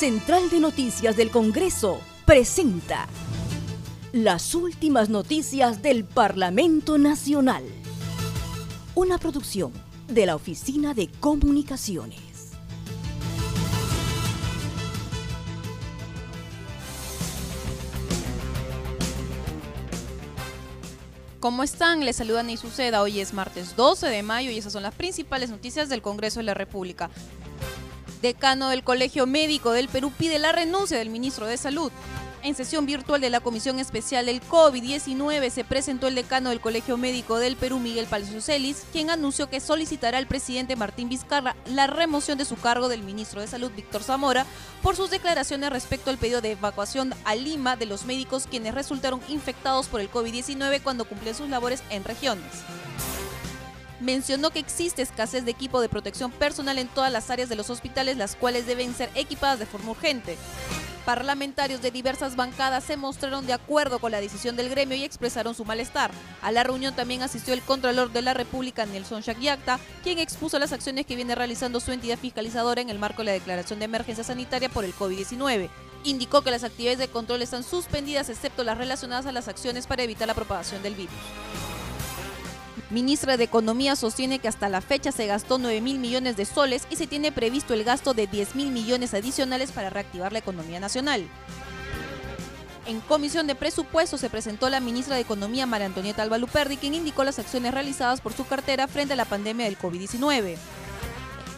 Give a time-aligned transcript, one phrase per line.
[0.00, 3.06] Central de Noticias del Congreso presenta
[4.12, 7.64] las últimas noticias del Parlamento Nacional.
[8.94, 9.74] Una producción
[10.08, 12.18] de la Oficina de Comunicaciones.
[21.40, 22.06] ¿Cómo están?
[22.06, 23.02] Les saluda Ney Suceda.
[23.02, 26.44] Hoy es martes 12 de mayo y esas son las principales noticias del Congreso de
[26.44, 27.10] la República
[28.20, 31.90] decano del Colegio Médico del Perú pide la renuncia del ministro de Salud.
[32.42, 36.96] En sesión virtual de la Comisión Especial del COVID-19 se presentó el decano del Colegio
[36.96, 41.86] Médico del Perú, Miguel Palacio Celis, quien anunció que solicitará al presidente Martín Vizcarra la
[41.86, 44.46] remoción de su cargo del ministro de Salud, Víctor Zamora,
[44.82, 49.20] por sus declaraciones respecto al pedido de evacuación a Lima de los médicos quienes resultaron
[49.28, 52.46] infectados por el COVID-19 cuando cumplían sus labores en regiones
[54.00, 57.70] mencionó que existe escasez de equipo de protección personal en todas las áreas de los
[57.70, 60.36] hospitales, las cuales deben ser equipadas de forma urgente.
[61.04, 65.54] Parlamentarios de diversas bancadas se mostraron de acuerdo con la decisión del gremio y expresaron
[65.54, 66.10] su malestar.
[66.42, 70.72] A la reunión también asistió el Contralor de la República, Nelson Shakyakta, quien expuso las
[70.72, 74.24] acciones que viene realizando su entidad fiscalizadora en el marco de la declaración de emergencia
[74.24, 75.68] sanitaria por el COVID-19
[76.04, 80.02] indicó que las actividades de control están suspendidas excepto las relacionadas a las acciones para
[80.02, 81.12] evitar la propagación del virus.
[82.90, 86.86] Ministra de Economía sostiene que hasta la fecha se gastó 9 mil millones de soles
[86.90, 90.80] y se tiene previsto el gasto de 10 mil millones adicionales para reactivar la economía
[90.80, 91.28] nacional.
[92.86, 97.22] En comisión de presupuesto se presentó la ministra de Economía María Antonieta Albaluperdi, quien indicó
[97.22, 100.56] las acciones realizadas por su cartera frente a la pandemia del COVID-19.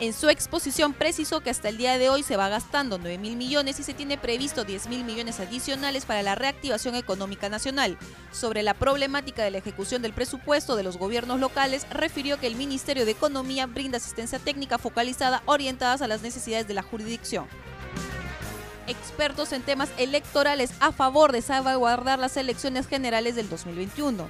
[0.00, 3.36] En su exposición precisó que hasta el día de hoy se va gastando 9 mil
[3.36, 7.98] millones y se tiene previsto 10 mil millones adicionales para la reactivación económica nacional.
[8.32, 12.56] Sobre la problemática de la ejecución del presupuesto de los gobiernos locales, refirió que el
[12.56, 17.46] Ministerio de Economía brinda asistencia técnica focalizada orientadas a las necesidades de la jurisdicción
[18.86, 24.26] expertos en temas electorales a favor de salvaguardar las elecciones generales del 2021.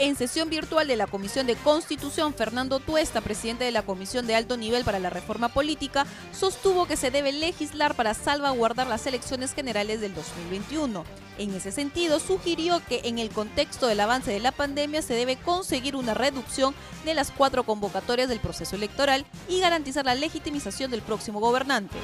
[0.00, 4.36] En sesión virtual de la Comisión de Constitución, Fernando Tuesta, presidente de la Comisión de
[4.36, 9.54] Alto Nivel para la Reforma Política, sostuvo que se debe legislar para salvaguardar las elecciones
[9.54, 11.04] generales del 2021.
[11.38, 15.34] En ese sentido, sugirió que en el contexto del avance de la pandemia se debe
[15.34, 21.02] conseguir una reducción de las cuatro convocatorias del proceso electoral y garantizar la legitimización del
[21.02, 21.96] próximo gobernante.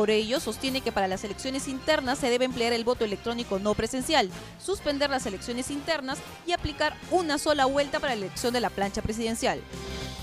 [0.00, 3.74] Por ello, sostiene que para las elecciones internas se debe emplear el voto electrónico no
[3.74, 8.70] presencial, suspender las elecciones internas y aplicar una sola vuelta para la elección de la
[8.70, 9.60] plancha presidencial.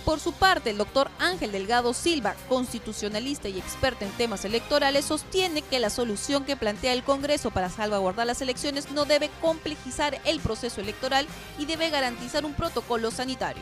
[0.04, 5.62] Por su parte, el doctor Ángel Delgado Silva, constitucionalista y experto en temas electorales, sostiene
[5.62, 10.40] que la solución que plantea el Congreso para salvaguardar las elecciones no debe complejizar el
[10.40, 11.28] proceso electoral
[11.60, 13.62] y debe garantizar un protocolo sanitario.